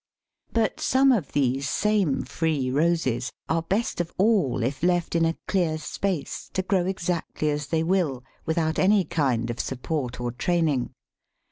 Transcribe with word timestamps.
But 0.51 0.79
some 0.79 1.11
of 1.11 1.33
these 1.33 1.69
same 1.69 2.23
free 2.23 2.71
Roses 2.71 3.31
are 3.47 3.61
best 3.61 4.01
of 4.01 4.11
all 4.17 4.63
if 4.63 4.81
left 4.81 5.13
in 5.13 5.25
a 5.25 5.37
clear 5.47 5.77
space 5.77 6.49
to 6.55 6.63
grow 6.63 6.87
exactly 6.87 7.51
as 7.51 7.67
they 7.67 7.83
will 7.83 8.23
without 8.43 8.79
any 8.79 9.05
kind 9.05 9.51
of 9.51 9.59
support 9.59 10.19
or 10.19 10.31
training. 10.31 10.95